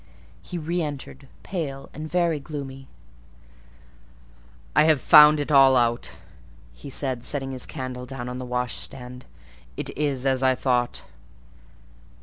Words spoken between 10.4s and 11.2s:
I thought."